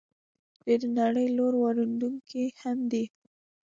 [0.63, 3.05] دوی د نړۍ لوی واردونکی هم دي.